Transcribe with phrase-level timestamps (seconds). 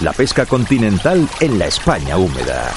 [0.00, 2.72] La pesca continental en la España húmeda.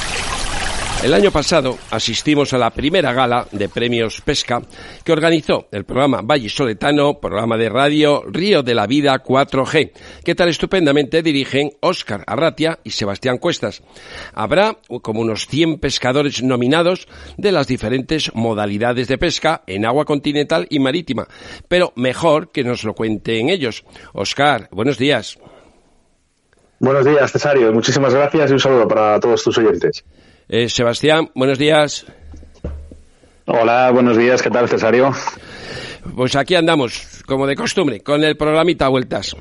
[1.03, 4.59] El año pasado asistimos a la primera gala de premios Pesca
[5.03, 9.91] que organizó el programa Valle Soletano, programa de radio Río de la Vida 4G,
[10.25, 13.83] que tan estupendamente dirigen Óscar Arratia y Sebastián Cuestas.
[14.33, 20.65] Habrá como unos 100 pescadores nominados de las diferentes modalidades de pesca en agua continental
[20.71, 21.27] y marítima,
[21.67, 23.83] pero mejor que nos lo cuenten ellos.
[24.13, 25.37] Óscar, buenos días.
[26.81, 27.71] Buenos días, Cesario.
[27.71, 30.03] Muchísimas gracias y un saludo para todos tus oyentes.
[30.49, 32.07] Eh, Sebastián, buenos días.
[33.45, 34.41] Hola, buenos días.
[34.41, 35.11] ¿Qué tal, Cesario?
[36.15, 39.35] Pues aquí andamos, como de costumbre, con el programita Vueltas.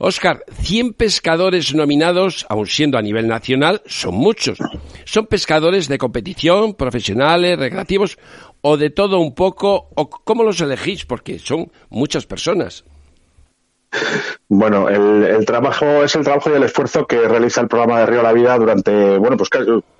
[0.00, 4.58] Óscar, 100 pescadores nominados, aun siendo a nivel nacional, son muchos.
[5.04, 8.18] ¿Son pescadores de competición, profesionales, recreativos,
[8.62, 9.90] o de todo un poco?
[9.94, 11.04] ¿O cómo los elegís?
[11.04, 12.84] Porque son muchas personas.
[14.52, 18.20] Bueno, el, trabajo es el trabajo y el esfuerzo que realiza el programa de Río
[18.20, 19.48] La Vida durante, bueno, pues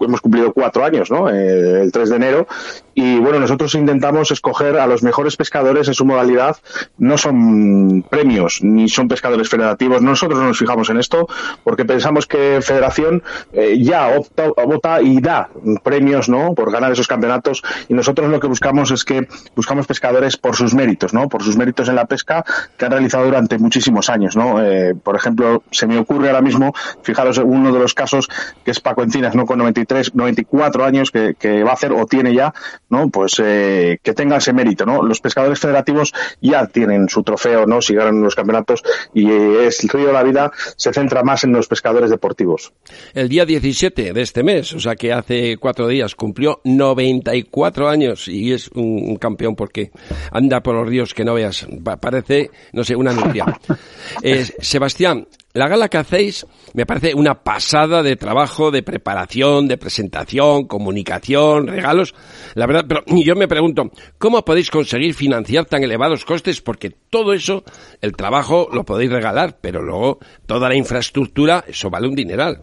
[0.00, 1.30] hemos cumplido cuatro años, ¿no?
[1.30, 2.48] Eh, el 3 de enero.
[2.92, 6.56] Y bueno, nosotros intentamos escoger a los mejores pescadores en su modalidad.
[6.98, 10.02] No son premios ni son pescadores federativos.
[10.02, 11.28] Nosotros no nos fijamos en esto
[11.62, 15.48] porque pensamos que Federación eh, ya opta, vota y da
[15.84, 16.54] premios, ¿no?
[16.54, 17.62] Por ganar esos campeonatos.
[17.88, 21.28] Y nosotros lo que buscamos es que buscamos pescadores por sus méritos, ¿no?
[21.28, 22.44] Por sus méritos en la pesca
[22.76, 24.39] que han realizado durante muchísimos años, ¿no?
[24.62, 28.28] Eh, por ejemplo, se me ocurre ahora mismo, fijaros, uno de los casos
[28.64, 29.46] que es Paco Encinas, ¿no?
[29.46, 32.52] Con 93, 94 años que, va a hacer o tiene ya,
[32.88, 33.08] ¿no?
[33.08, 35.02] Pues eh, que tenga ese mérito, ¿no?
[35.02, 37.80] Los pescadores federativos ya tienen su trofeo, ¿no?
[37.82, 38.82] Si ganan los campeonatos
[39.14, 42.72] y es el Río de la Vida se centra más en los pescadores deportivos.
[43.14, 48.28] El día 17 de este mes, o sea que hace cuatro días, cumplió 94 años
[48.28, 49.90] y es un, campeón porque
[50.32, 51.66] anda por los ríos que no veas.
[52.00, 53.46] Parece, no sé, una nutria.
[54.32, 59.78] Eh, Sebastián, la gala que hacéis me parece una pasada de trabajo, de preparación, de
[59.78, 62.14] presentación, comunicación, regalos.
[62.54, 66.60] La verdad, pero yo me pregunto, ¿cómo podéis conseguir financiar tan elevados costes?
[66.60, 67.64] Porque todo eso,
[68.00, 72.62] el trabajo lo podéis regalar, pero luego toda la infraestructura, eso vale un dineral.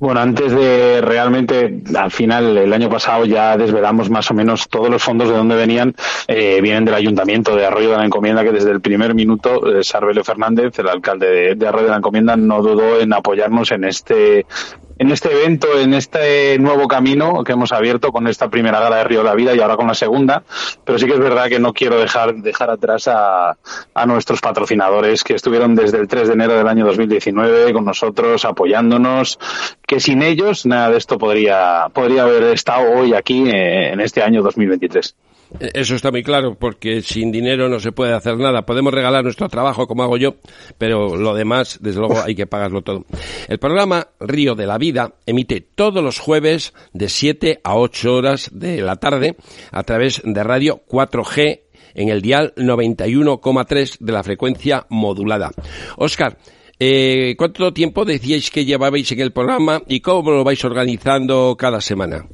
[0.00, 4.88] Bueno, antes de realmente, al final, el año pasado ya desvelamos más o menos todos
[4.88, 5.92] los fondos de dónde venían.
[6.28, 9.82] Eh, vienen del Ayuntamiento de Arroyo de la Encomienda, que desde el primer minuto, eh,
[9.82, 14.46] Sarbelio Fernández, el alcalde de Arroyo de la Encomienda, no dudó en apoyarnos en este
[14.98, 19.04] en este evento, en este nuevo camino que hemos abierto con esta primera gala de
[19.04, 20.42] Río de la Vida y ahora con la segunda.
[20.84, 23.56] Pero sí que es verdad que no quiero dejar, dejar atrás a,
[23.94, 28.44] a nuestros patrocinadores que estuvieron desde el 3 de enero del año 2019 con nosotros
[28.44, 29.38] apoyándonos,
[29.86, 34.22] que sin ellos nada de esto podría, podría haber estado hoy aquí eh, en este
[34.22, 35.14] año 2023.
[35.60, 38.62] Eso está muy claro, porque sin dinero no se puede hacer nada.
[38.66, 40.34] Podemos regalar nuestro trabajo, como hago yo,
[40.76, 43.04] pero lo demás, desde luego, hay que pagarlo todo.
[43.48, 44.87] El programa Río de la Vida
[45.26, 49.36] emite todos los jueves de 7 a 8 horas de la tarde
[49.70, 51.60] a través de radio 4G
[51.94, 55.50] en el dial 91,3 de la frecuencia modulada.
[55.96, 56.38] Óscar,
[56.78, 61.80] eh, ¿cuánto tiempo decíais que llevabais en el programa y cómo lo vais organizando cada
[61.80, 62.26] semana?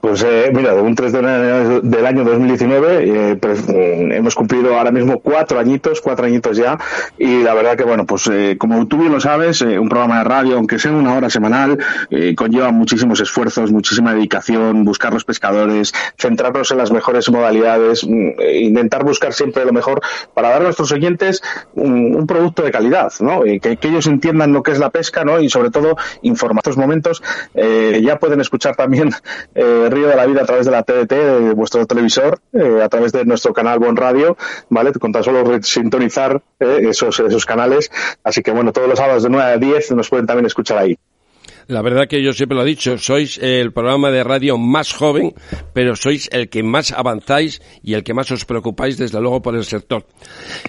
[0.00, 4.76] Pues eh, mira, un 3 de enero del año 2019 eh, pues, mm, hemos cumplido
[4.76, 6.78] ahora mismo cuatro añitos, cuatro añitos ya,
[7.18, 10.18] y la verdad que bueno, pues eh, como tú bien lo sabes, eh, un programa
[10.18, 11.78] de radio, aunque sea una hora semanal,
[12.10, 18.40] eh, conlleva muchísimos esfuerzos, muchísima dedicación, buscar los pescadores, centrarnos en las mejores modalidades, mm,
[18.60, 20.00] intentar buscar siempre lo mejor
[20.32, 21.42] para dar a nuestros oyentes
[21.74, 23.42] un, un producto de calidad, ¿no?
[23.42, 25.40] Que, que, ellos entiendan lo que es la pesca, ¿no?
[25.40, 26.58] Y sobre todo informar.
[26.58, 27.22] Estos momentos
[27.54, 29.10] ya pueden escuchar también
[29.54, 33.24] Río de la Vida a través de la TDT, vuestro televisor, eh, a través de
[33.24, 34.36] nuestro canal Bon Radio,
[34.68, 34.92] ¿vale?
[34.92, 37.90] Con tan solo sintonizar eh, esos, esos canales.
[38.24, 40.98] Así que bueno, todos los sábados de 9 a 10 nos pueden también escuchar ahí.
[41.66, 45.34] La verdad que yo siempre lo he dicho, sois el programa de radio más joven,
[45.74, 49.54] pero sois el que más avanzáis y el que más os preocupáis desde luego por
[49.54, 50.06] el sector.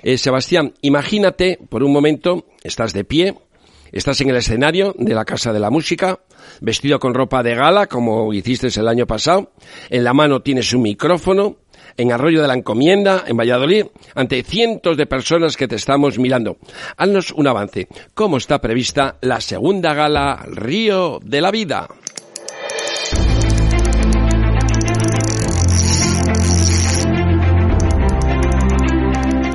[0.03, 3.35] Eh, Sebastián, imagínate por un momento, estás de pie,
[3.91, 6.20] Estás en el escenario de la Casa de la Música,
[6.62, 9.52] vestido con ropa de gala, como hiciste el año pasado.
[9.90, 11.58] En la mano tienes un micrófono,
[11.97, 16.58] en Arroyo de la Encomienda, en Valladolid, ante cientos de personas que te estamos mirando.
[16.97, 17.88] Haznos un avance.
[18.14, 21.88] ¿Cómo está prevista la segunda gala Río de la Vida?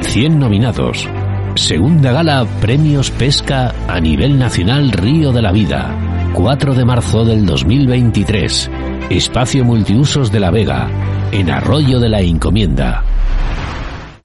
[0.03, 1.09] Cien nominados,
[1.55, 5.97] Segunda gala Premios Pesca a nivel nacional Río de la Vida.
[6.35, 8.71] 4 de marzo del 2023.
[9.11, 10.89] Espacio Multiusos de la Vega,
[11.31, 13.05] en Arroyo de la Encomienda.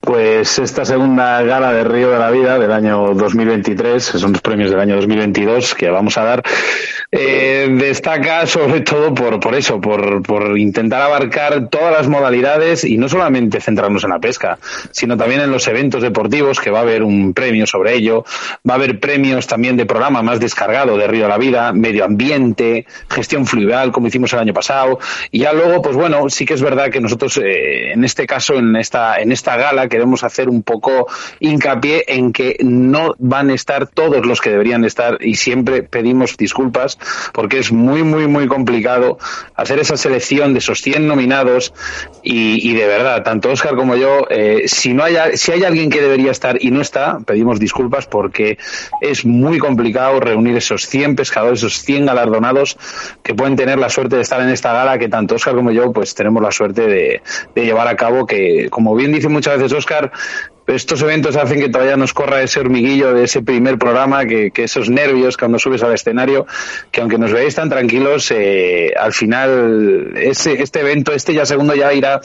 [0.00, 4.40] Pues esta segunda gala de Río de la Vida del año 2023, que son los
[4.40, 6.42] premios del año 2022 que vamos a dar,
[7.12, 12.98] eh, destaca sobre todo por, por eso, por, por intentar abarcar todas las modalidades y
[12.98, 14.58] no solamente centrarnos en la pesca,
[14.90, 18.24] sino también en los eventos deportivos, que va a haber un premio sobre ello,
[18.68, 22.04] va a haber premios también de programa más descargado de Río de la Vida, medio
[22.04, 24.98] ambiente, gestión fluvial, como hicimos el año pasado,
[25.30, 28.54] y ya luego, pues bueno, sí que es verdad que nosotros eh, en este caso,
[28.54, 31.08] en esta, en esta gala, que queremos hacer un poco
[31.40, 36.38] hincapié en que no van a estar todos los que deberían estar y siempre pedimos
[36.38, 36.98] disculpas
[37.32, 39.18] porque es muy, muy, muy complicado
[39.54, 41.72] hacer esa selección de esos 100 nominados
[42.22, 46.00] y, de verdad, tanto Oscar como yo, eh, si, no haya, si hay alguien que
[46.00, 48.58] debería estar y no está, pedimos disculpas porque
[49.00, 52.76] es muy complicado reunir esos 100 pescadores, esos 100 galardonados
[53.22, 55.92] que pueden tener la suerte de estar en esta gala que tanto Oscar como yo
[55.92, 57.22] pues tenemos la suerte de,
[57.54, 60.12] de llevar a cabo que, como bien dice muchas veces Oscar,
[60.74, 64.88] estos eventos hacen que todavía nos corra ese hormiguillo de ese primer programa, que, esos
[64.90, 66.46] nervios cuando subes al escenario,
[66.90, 71.74] que aunque nos veáis tan tranquilos, eh, al final ese, este evento, este ya segundo
[71.74, 72.20] ya irá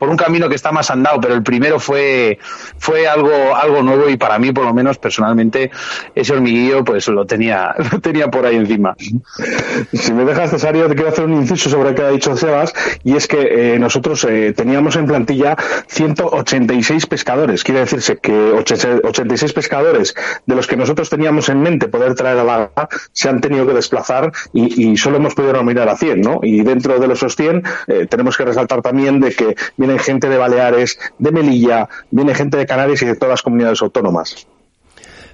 [0.00, 2.38] por un camino que está más andado, pero el primero fue,
[2.78, 5.70] fue algo, algo nuevo y para mí, por lo menos personalmente,
[6.14, 8.96] ese hormiguillo pues lo tenía, lo tenía por ahí encima.
[9.92, 12.72] Si me dejas, Cesario, te quiero hacer un inciso sobre lo que ha dicho Sebas,
[13.04, 15.54] y es que eh, nosotros eh, teníamos en plantilla
[15.88, 17.62] 186 pescadores.
[17.62, 20.14] Quiere decirse que 86 pescadores
[20.46, 22.70] de los que nosotros teníamos en mente poder traer a la
[23.12, 26.40] se han tenido que desplazar y, solo hemos podido nominar a 100, ¿no?
[26.42, 29.56] Y dentro de esos 100 eh, tenemos que resaltar también de que
[29.90, 33.82] viene gente de Baleares, de Melilla, viene gente de Canarias y de todas las comunidades
[33.82, 34.46] autónomas.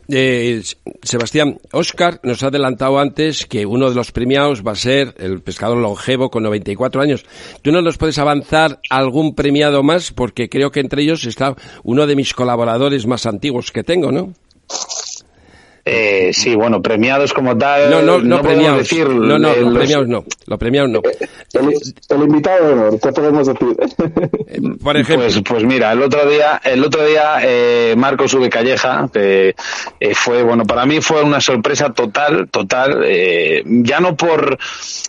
[0.09, 0.63] Eh,
[1.03, 5.43] Sebastián, Oscar nos ha adelantado antes que uno de los premiados va a ser el
[5.43, 7.27] pescador longevo con 94 años.
[7.63, 10.13] ¿Tú no nos puedes avanzar algún premiado más?
[10.13, 14.33] Porque creo que entre ellos está uno de mis colaboradores más antiguos que tengo, ¿no?
[15.89, 17.89] Eh, sí, bueno, premiados como tal.
[17.89, 18.79] No, no, no, premiados.
[18.79, 20.25] Decir, no, no, premiados no.
[20.47, 21.01] Los premiados no.
[21.57, 23.77] El, invitado de honor, ¿qué podemos decir?
[24.49, 25.27] Eh, por ejemplo.
[25.27, 29.55] Pues, pues, mira, el otro día, el otro día, eh, Marcos Ube Calleja, que
[30.01, 33.03] eh, fue, bueno, para mí fue una sorpresa total, total.
[33.05, 34.59] Eh, ya no por,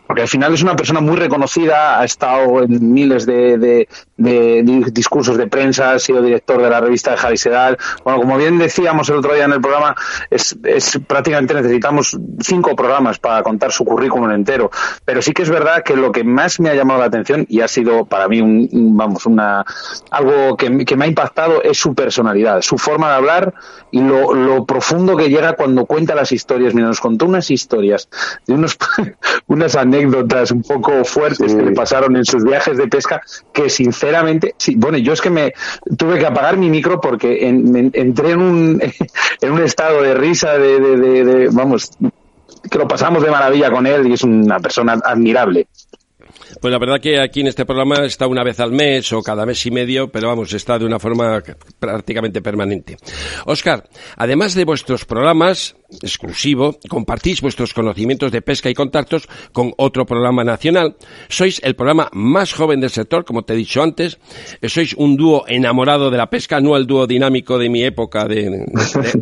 [0.06, 4.64] porque al final es una persona muy reconocida, ha estado en miles de, de, de,
[4.92, 7.78] discursos de prensa, ha sido director de la revista de Javi Sedal.
[8.04, 9.96] Bueno, como bien decíamos el otro día en el programa,
[10.30, 14.72] es, es prácticamente necesitamos cinco programas para contar su currículum entero.
[15.06, 17.62] Pero sí que es verdad que lo que más me ha llamado la atención y
[17.62, 19.66] ha sido para mí un, vamos, una,
[20.12, 23.54] algo que, que, me ha impactado es su personalidad, su forma de hablar
[23.90, 26.76] y lo, lo profundo que llega cuando cuenta las historias.
[26.76, 28.08] Mira, nos contó unas historias
[28.46, 28.78] de unos,
[29.48, 33.20] unas anécdotas un poco fuertes que le pasaron en sus viajes de pesca
[33.52, 35.54] que sinceramente sí, bueno, yo es que me
[35.98, 38.82] tuve que apagar mi micro porque entré en un,
[39.42, 41.90] en un estado de risa, de, de, vamos,
[42.70, 45.68] que lo pasamos de maravilla con él y es una persona admirable.
[46.62, 49.46] Pues la verdad que aquí en este programa está una vez al mes o cada
[49.46, 51.42] mes y medio, pero vamos, está de una forma
[51.80, 52.98] prácticamente permanente.
[53.46, 60.06] Oscar, además de vuestros programas, exclusivo, compartís vuestros conocimientos de pesca y contactos con otro
[60.06, 60.96] programa nacional.
[61.30, 64.20] Sois el programa más joven del sector, como te he dicho antes.
[64.64, 68.66] Sois un dúo enamorado de la pesca, no el dúo dinámico de mi época de,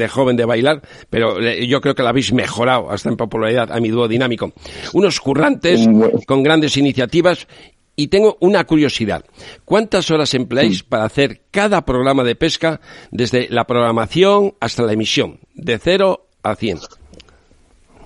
[0.10, 3.90] joven de bailar, pero yo creo que lo habéis mejorado hasta en popularidad a mi
[3.90, 4.54] dúo dinámico.
[4.94, 5.88] Unos currantes
[6.26, 7.48] con grandes iniciativas
[7.96, 9.26] y tengo una curiosidad.
[9.64, 15.40] ¿Cuántas horas empleáis para hacer cada programa de pesca desde la programación hasta la emisión?
[15.54, 17.05] De cero a 100.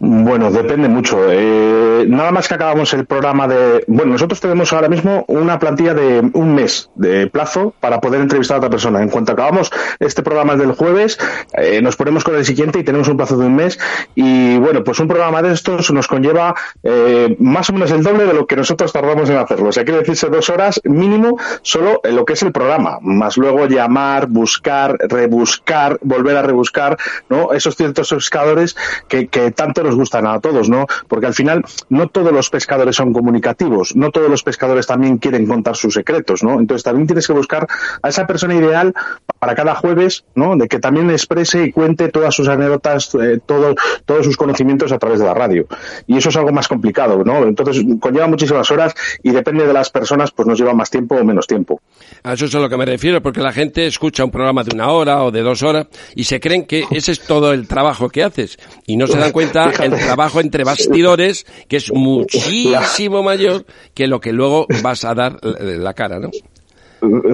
[0.01, 1.19] Bueno, depende mucho.
[1.29, 3.83] Eh, nada más que acabamos el programa de.
[3.87, 8.55] Bueno, nosotros tenemos ahora mismo una plantilla de un mes de plazo para poder entrevistar
[8.55, 9.01] a otra persona.
[9.01, 11.19] En cuanto acabamos este programa del jueves,
[11.53, 13.77] eh, nos ponemos con el siguiente y tenemos un plazo de un mes.
[14.15, 18.25] Y bueno, pues un programa de estos nos conlleva eh, más o menos el doble
[18.25, 19.67] de lo que nosotros tardamos en hacerlo.
[19.67, 23.35] O sea, quiere decirse dos horas mínimo solo en lo que es el programa, más
[23.35, 27.51] luego llamar, buscar, rebuscar, volver a rebuscar, ¿no?
[27.51, 28.77] Esos ciertos pescadores
[29.09, 30.85] que, que tanto gustan a todos, ¿no?
[31.07, 35.45] Porque al final no todos los pescadores son comunicativos, no todos los pescadores también quieren
[35.45, 36.59] contar sus secretos, ¿no?
[36.59, 37.67] Entonces también tienes que buscar
[38.01, 38.93] a esa persona ideal
[39.39, 40.55] para cada jueves, ¿no?
[40.55, 45.19] De que también exprese y cuente todas sus anécdotas, eh, todos sus conocimientos a través
[45.19, 45.67] de la radio.
[46.07, 47.43] Y eso es algo más complicado, ¿no?
[47.43, 48.93] Entonces conlleva muchísimas horas
[49.23, 51.81] y depende de las personas, pues nos lleva más tiempo o menos tiempo.
[52.23, 54.73] A eso es a lo que me refiero, porque la gente escucha un programa de
[54.73, 58.09] una hora o de dos horas y se creen que ese es todo el trabajo
[58.09, 63.65] que haces y no se dan cuenta el trabajo entre bastidores que es muchísimo mayor
[63.93, 66.29] que lo que luego vas a dar la cara, ¿no?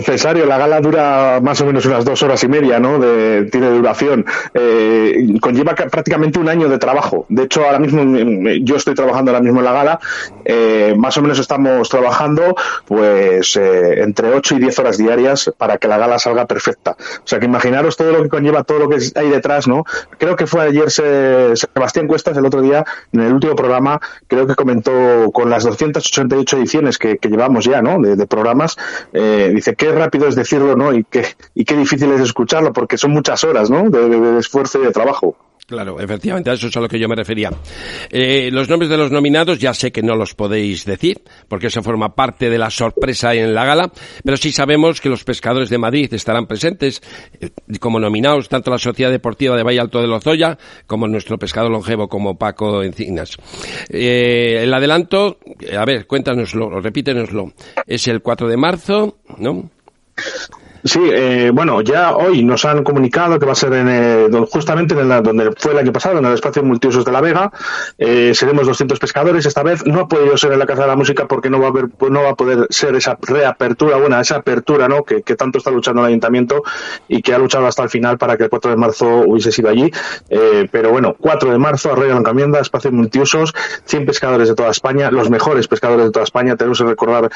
[0.02, 3.00] Cesario, la gala dura más o menos unas dos horas y media, ¿no?
[3.00, 4.26] De, tiene duración.
[4.54, 7.26] Eh, conlleva prácticamente un año de trabajo.
[7.30, 8.04] De hecho, ahora mismo
[8.62, 10.00] yo estoy trabajando ahora mismo en la gala.
[10.44, 12.56] Eh, más o menos estamos trabajando,
[12.86, 16.92] pues, eh, entre ocho y diez horas diarias para que la gala salga perfecta.
[16.92, 19.84] O sea, que imaginaros todo lo que conlleva, todo lo que hay detrás, ¿no?
[20.18, 24.56] Creo que fue ayer Sebastián Cuestas, el otro día, en el último programa, creo que
[24.56, 28.00] comentó con las 288 ediciones que, llevamos ya, ¿no?
[28.00, 28.78] De, programas.
[29.14, 30.94] Eh, dice, qué rápido es decirlo, ¿no?
[30.94, 33.90] Y qué, y qué difícil es escucharlo, porque son muchas horas, ¿no?
[33.90, 35.36] de esfuerzo y de trabajo.
[35.68, 37.50] Claro, efectivamente, a eso es a lo que yo me refería.
[38.12, 41.82] Eh, los nombres de los nominados ya sé que no los podéis decir, porque eso
[41.82, 43.92] forma parte de la sorpresa en la gala,
[44.24, 47.02] pero sí sabemos que los pescadores de Madrid estarán presentes
[47.42, 51.72] eh, como nominados, tanto la Sociedad Deportiva de Valle Alto de Lozoya, como nuestro pescador
[51.72, 53.36] longevo, como Paco Encinas.
[53.90, 55.40] Eh, el adelanto,
[55.76, 57.54] a ver, cuéntanoslo, repítenoslo,
[57.88, 59.72] es el 4 de marzo, ¿no?
[60.86, 64.94] Sí, eh, bueno, ya hoy nos han comunicado que va a ser en, eh, justamente
[64.94, 67.52] en el, donde fue el año pasado, en el espacio multiusos de La Vega.
[67.98, 69.48] Eh, seremos 200 pescadores.
[69.48, 71.66] Esta vez no ha podido ser en la Casa de la Música porque no va
[71.66, 75.04] a haber, no va a poder ser esa reapertura, bueno, esa apertura, ¿no?
[75.04, 76.62] Que, tanto está luchando el ayuntamiento
[77.08, 79.70] y que ha luchado hasta el final para que el 4 de marzo hubiese sido
[79.70, 79.92] allí.
[80.30, 84.70] Eh, pero bueno, 4 de marzo, Arroyo de Encamienda, espacio multiusos, 100 pescadores de toda
[84.70, 86.56] España, los mejores pescadores de toda España.
[86.56, 87.32] Tenemos que recordar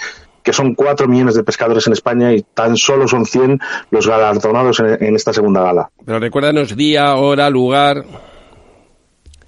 [0.50, 3.60] que son 4 millones de pescadores en España y tan solo son 100
[3.92, 5.92] los galardonados en, en esta segunda gala.
[6.04, 8.04] Pero recuérdanos día, hora, lugar.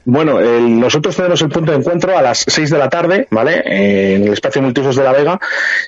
[0.05, 3.61] Bueno, nosotros tenemos el punto de encuentro a las 6 de la tarde, ¿vale?
[3.65, 5.39] en el espacio multiusos de La Vega.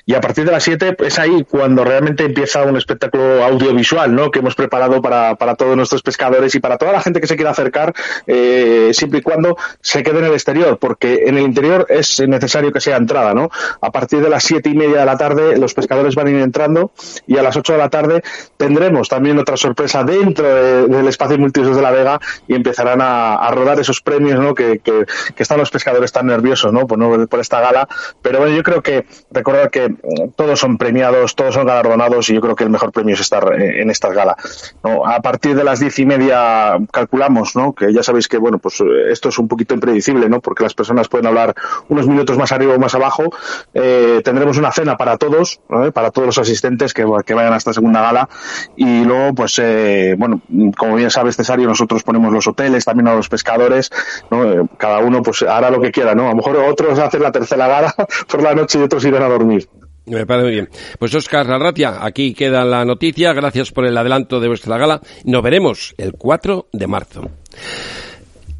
[0.06, 4.30] Y a partir de las 7 es ahí cuando realmente empieza un espectáculo audiovisual, ¿no?
[4.30, 7.36] Que hemos preparado para, para todos nuestros pescadores y para toda la gente que se
[7.36, 7.94] quiera acercar,
[8.26, 12.72] eh, siempre y cuando se quede en el exterior, porque en el interior es necesario
[12.72, 13.50] que sea entrada, ¿no?
[13.80, 16.40] A partir de las 7 y media de la tarde los pescadores van a ir
[16.40, 16.92] entrando
[17.26, 18.22] y a las 8 de la tarde
[18.56, 23.50] tendremos también otra sorpresa dentro del espacio multiusos de La Vega y empezarán a, a
[23.50, 24.54] rodar esos premios, ¿no?
[24.54, 25.04] Que, que,
[25.36, 26.86] están los pescadores tan nerviosos, ¿no?
[26.86, 27.26] Por, ¿no?
[27.26, 27.88] por esta gala.
[28.22, 29.94] Pero bueno, yo creo que recordar que
[30.36, 33.52] todos son premiados, todos son galardonados y yo creo que el mejor premio es estar
[33.54, 34.36] en esta gala.
[34.84, 35.06] ¿no?
[35.06, 37.74] A partir de las diez y media calculamos, ¿no?
[37.74, 40.40] Que ya sabéis que, bueno, pues esto es un poquito impredecible, ¿no?
[40.40, 41.54] Porque las personas pueden hablar
[41.88, 43.24] unos minutos más arriba o más abajo.
[43.72, 45.60] Eh, tendremos una cena para todos,
[45.92, 48.28] para todos los asistentes que, que, vayan a esta segunda gala.
[48.76, 50.42] Y luego, pues, eh, bueno,
[50.76, 53.90] como bien sabes, Cesario, nosotros ponemos los hoteles también a los pescadores
[54.30, 56.26] eh, cada uno pues hará lo que quiera, ¿no?
[56.26, 57.94] A lo mejor otros hacen la tercera gala
[58.28, 59.68] por la noche y otros irán a dormir.
[60.06, 60.68] Me parece muy bien.
[60.98, 63.32] Pues Oscar Larratia, aquí queda la noticia.
[63.32, 65.00] Gracias por el adelanto de vuestra gala.
[65.24, 67.30] Nos veremos el 4 de marzo.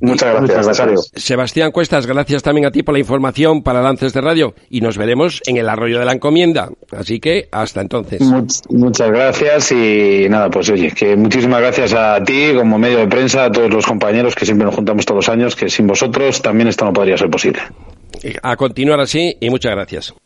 [0.00, 4.54] Muchas gracias, Sebastián Cuestas, gracias también a ti por la información para Lances de Radio
[4.68, 6.70] y nos veremos en el Arroyo de la Encomienda.
[6.90, 8.20] Así que hasta entonces.
[8.68, 13.46] muchas gracias y nada, pues oye, que muchísimas gracias a ti como medio de prensa,
[13.46, 16.68] a todos los compañeros que siempre nos juntamos todos los años, que sin vosotros también
[16.68, 17.60] esto no podría ser posible.
[18.42, 20.14] A continuar así y muchas gracias.